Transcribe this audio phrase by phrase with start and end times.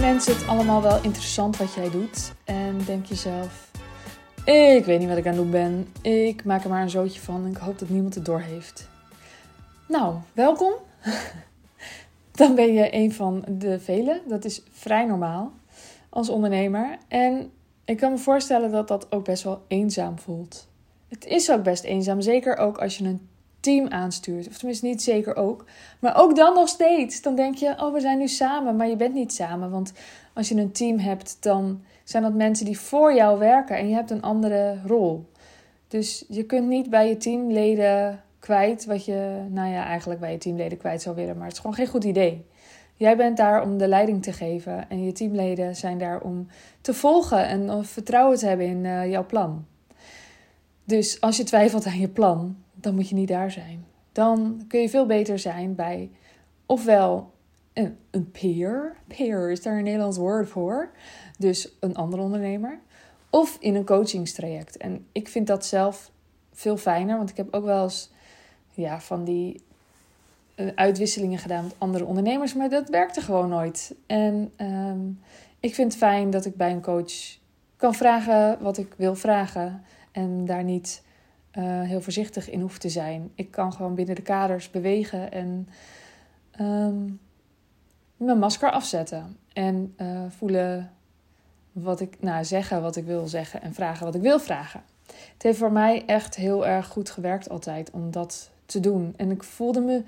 [0.00, 2.32] mensen het allemaal wel interessant wat jij doet?
[2.44, 3.70] En denk jezelf,
[4.44, 5.88] ik weet niet wat ik aan het doen ben.
[6.02, 8.88] Ik maak er maar een zootje van en ik hoop dat niemand het doorheeft.
[9.88, 10.72] Nou, welkom.
[12.32, 14.20] Dan ben je een van de velen.
[14.28, 15.52] Dat is vrij normaal
[16.08, 16.98] als ondernemer.
[17.08, 17.50] En
[17.84, 20.68] ik kan me voorstellen dat dat ook best wel eenzaam voelt.
[21.08, 23.28] Het is ook best eenzaam, zeker ook als je een
[23.62, 24.48] team aanstuurt.
[24.48, 25.64] Of tenminste niet zeker ook.
[25.98, 27.22] Maar ook dan nog steeds.
[27.22, 28.76] Dan denk je, oh we zijn nu samen.
[28.76, 29.70] Maar je bent niet samen.
[29.70, 29.92] Want
[30.32, 33.76] als je een team hebt, dan zijn dat mensen die voor jou werken.
[33.76, 35.30] En je hebt een andere rol.
[35.88, 40.38] Dus je kunt niet bij je teamleden kwijt wat je, nou ja, eigenlijk bij je
[40.38, 41.36] teamleden kwijt zou willen.
[41.36, 42.46] Maar het is gewoon geen goed idee.
[42.96, 44.90] Jij bent daar om de leiding te geven.
[44.90, 46.46] En je teamleden zijn daar om
[46.80, 49.66] te volgen en vertrouwen te hebben in uh, jouw plan.
[50.84, 53.84] Dus als je twijfelt aan je plan, dan moet je niet daar zijn.
[54.12, 56.10] Dan kun je veel beter zijn bij
[56.66, 57.32] ofwel
[57.72, 58.96] een, een peer.
[59.06, 60.90] Peer is daar een Nederlands woord voor.
[61.38, 62.78] Dus een andere ondernemer.
[63.30, 64.76] Of in een coachingstraject.
[64.76, 66.10] En ik vind dat zelf
[66.52, 68.10] veel fijner, want ik heb ook wel eens
[68.74, 69.62] ja, van die
[70.54, 73.94] eh, uitwisselingen gedaan met andere ondernemers, maar dat werkte gewoon nooit.
[74.06, 75.00] En ehm,
[75.60, 77.40] ik vind het fijn dat ik bij een coach
[77.76, 79.82] kan vragen wat ik wil vragen
[80.12, 81.02] en daar niet
[81.58, 83.30] uh, heel voorzichtig in hoef te zijn.
[83.34, 85.68] Ik kan gewoon binnen de kaders bewegen en
[86.60, 87.20] um,
[88.16, 89.36] mijn masker afzetten.
[89.52, 90.92] En uh, voelen
[91.72, 94.82] wat ik, nou, zeggen wat ik wil zeggen en vragen wat ik wil vragen.
[95.06, 99.14] Het heeft voor mij echt heel erg goed gewerkt altijd om dat te doen.
[99.16, 100.02] En ik voelde me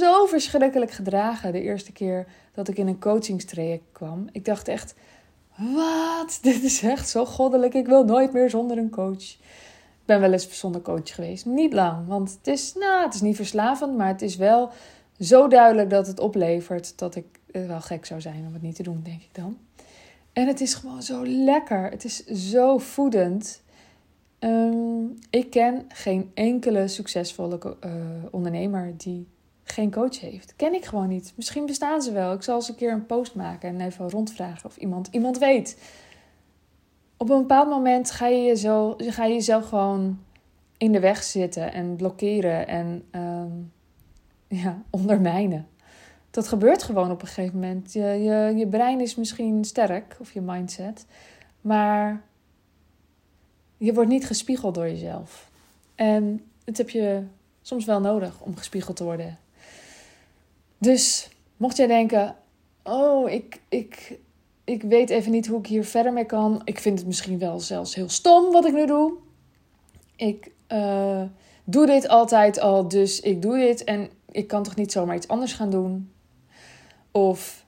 [0.00, 4.28] zo verschrikkelijk gedragen de eerste keer dat ik in een coachingstraject kwam.
[4.32, 4.94] Ik dacht echt,
[5.56, 6.38] wat?
[6.42, 7.74] Dit is echt zo goddelijk.
[7.74, 9.36] Ik wil nooit meer zonder een coach
[10.06, 11.46] ben wel eens zonder coach geweest.
[11.46, 14.70] Niet lang, want het is, nou, het is niet verslavend, maar het is wel
[15.18, 18.82] zo duidelijk dat het oplevert dat ik wel gek zou zijn om het niet te
[18.82, 19.58] doen, denk ik dan.
[20.32, 21.90] En het is gewoon zo lekker.
[21.90, 23.62] Het is zo voedend.
[24.38, 27.92] Ehm, ik ken geen enkele succesvolle uh,
[28.30, 29.28] ondernemer die
[29.64, 30.56] geen coach heeft.
[30.56, 31.32] Ken ik gewoon niet.
[31.36, 32.32] Misschien bestaan ze wel.
[32.32, 35.78] Ik zal eens een keer een post maken en even rondvragen of iemand, iemand weet
[37.16, 40.18] op een bepaald moment ga je, zo, ga je jezelf gewoon
[40.76, 43.72] in de weg zitten en blokkeren en um,
[44.62, 45.68] ja, ondermijnen.
[46.30, 47.92] Dat gebeurt gewoon op een gegeven moment.
[47.92, 51.06] Je, je, je brein is misschien sterk, of je mindset,
[51.60, 52.22] maar
[53.76, 55.50] je wordt niet gespiegeld door jezelf.
[55.94, 57.22] En het heb je
[57.62, 59.38] soms wel nodig om gespiegeld te worden.
[60.78, 62.36] Dus mocht jij denken:
[62.82, 64.18] Oh, ik, ik,
[64.66, 66.60] ik weet even niet hoe ik hier verder mee kan.
[66.64, 69.12] Ik vind het misschien wel zelfs heel stom wat ik nu doe.
[70.16, 71.22] Ik uh,
[71.64, 75.28] doe dit altijd al, dus ik doe dit en ik kan toch niet zomaar iets
[75.28, 76.12] anders gaan doen.
[77.10, 77.64] Of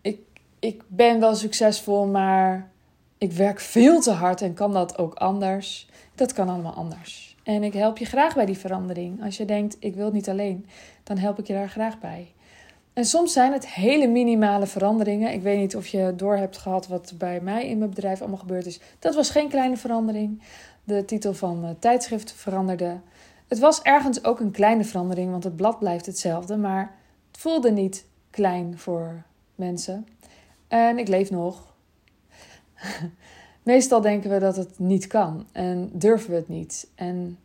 [0.00, 0.20] ik,
[0.58, 2.70] ik ben wel succesvol, maar
[3.18, 5.88] ik werk veel te hard en kan dat ook anders.
[6.14, 7.36] Dat kan allemaal anders.
[7.42, 9.24] En ik help je graag bij die verandering.
[9.24, 10.66] Als je denkt, ik wil het niet alleen,
[11.02, 12.32] dan help ik je daar graag bij.
[12.92, 15.32] En soms zijn het hele minimale veranderingen.
[15.32, 18.38] Ik weet niet of je door hebt gehad wat bij mij in mijn bedrijf allemaal
[18.38, 18.80] gebeurd is.
[18.98, 20.42] Dat was geen kleine verandering.
[20.84, 23.00] De titel van het tijdschrift veranderde.
[23.48, 26.56] Het was ergens ook een kleine verandering, want het blad blijft hetzelfde.
[26.56, 26.94] Maar
[27.30, 29.22] het voelde niet klein voor
[29.54, 30.06] mensen.
[30.68, 31.74] En ik leef nog.
[33.62, 36.88] Meestal denken we dat het niet kan en durven we het niet.
[36.94, 37.38] En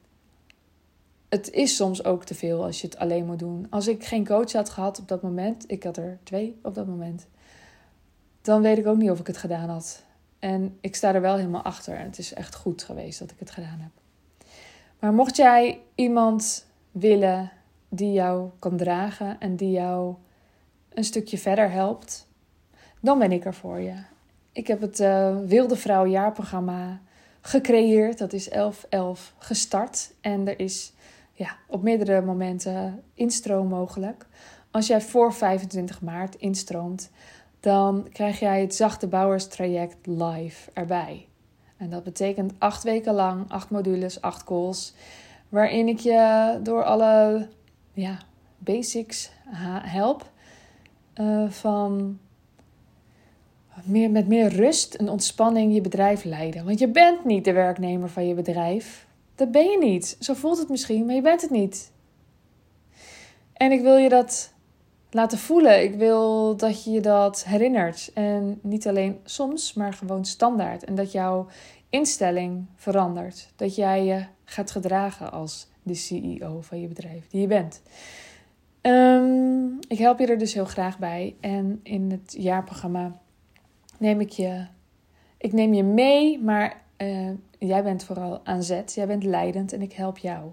[1.29, 3.67] het is soms ook te veel als je het alleen moet doen.
[3.69, 6.87] Als ik geen coach had gehad op dat moment, ik had er twee op dat
[6.87, 7.27] moment,
[8.41, 10.03] dan weet ik ook niet of ik het gedaan had.
[10.39, 13.39] En ik sta er wel helemaal achter en het is echt goed geweest dat ik
[13.39, 13.91] het gedaan heb.
[14.99, 17.51] Maar mocht jij iemand willen
[17.89, 20.15] die jou kan dragen en die jou
[20.93, 22.27] een stukje verder helpt,
[22.99, 23.93] dan ben ik er voor je.
[24.51, 27.01] Ik heb het uh, Wilde Vrouw jaarprogramma
[27.41, 28.17] gecreëerd.
[28.17, 28.53] Dat is 11-11
[29.37, 30.13] gestart.
[30.21, 30.93] En er is
[31.37, 34.25] ja, op meerdere momenten instroom mogelijk.
[34.71, 37.11] Als jij voor 25 maart instroomt,
[37.59, 41.27] dan krijg jij het Zachte Bouwers traject live erbij.
[41.77, 44.93] En dat betekent acht weken lang, acht modules, acht calls,
[45.49, 47.47] waarin ik je door alle
[47.93, 48.17] ja,
[48.57, 49.31] basics
[49.81, 50.31] help.
[51.15, 52.19] Uh, van
[53.83, 56.65] meer, met meer rust en ontspanning je bedrijf leiden.
[56.65, 59.06] Want je bent niet de werknemer van je bedrijf.
[59.37, 60.17] Dat ben je niet.
[60.19, 61.91] Zo voelt het misschien, maar je bent het niet.
[63.53, 64.53] En ik wil je dat
[65.09, 65.83] laten voelen.
[65.83, 68.11] Ik wil dat je je dat herinnert.
[68.13, 70.83] En niet alleen soms, maar gewoon standaard.
[70.83, 71.47] En dat jouw
[71.89, 73.49] instelling verandert.
[73.55, 77.81] Dat jij je gaat gedragen als de CEO van je bedrijf, die je bent.
[78.81, 81.35] Um, ik help je er dus heel graag bij.
[81.39, 83.19] En in het jaarprogramma
[83.97, 84.65] neem ik je,
[85.37, 88.93] ik neem je mee, maar uh, jij bent vooral aan zet.
[88.93, 90.51] Jij bent leidend en ik help jou.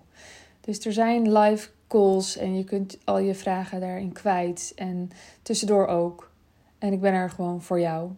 [0.61, 4.73] Dus er zijn live calls en je kunt al je vragen daarin kwijt.
[4.77, 5.11] En
[5.43, 6.31] tussendoor ook.
[6.79, 8.11] En ik ben er gewoon voor jou.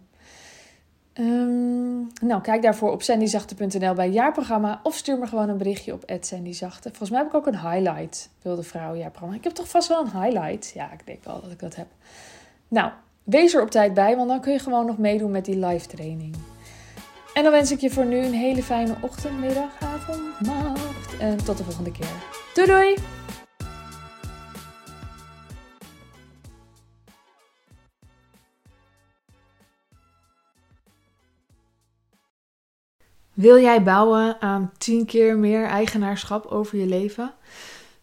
[1.15, 4.81] Um, nou, kijk daarvoor op sandyzachte.nl bij jaarprogramma.
[4.83, 6.89] Of stuur me gewoon een berichtje op sandyzachte.
[6.89, 8.31] Volgens mij heb ik ook een highlight.
[8.43, 9.37] Wilde vrouw jaarprogramma.
[9.37, 10.71] Ik heb toch vast wel een highlight.
[10.75, 11.87] Ja, ik denk wel dat ik dat heb.
[12.69, 12.91] Nou,
[13.25, 15.87] wees er op tijd bij, want dan kun je gewoon nog meedoen met die live
[15.87, 16.37] training.
[17.37, 21.17] En dan wens ik je voor nu een hele fijne ochtend, middag, avond, nacht.
[21.19, 22.07] En tot de volgende keer.
[22.55, 22.97] Doei doei!
[33.33, 37.35] Wil jij bouwen aan 10 keer meer eigenaarschap over je leven?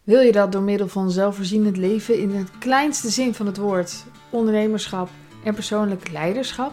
[0.02, 4.04] Wil je dat door middel van zelfvoorzienend leven in de kleinste zin van het woord,
[4.30, 5.08] ondernemerschap
[5.44, 6.72] en persoonlijk leiderschap?